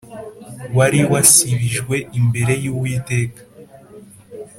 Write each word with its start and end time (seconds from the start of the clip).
wari 0.77 0.99
wasibijwe 1.11 1.95
imbere 2.19 2.53
y’Uwiteka 2.63 3.41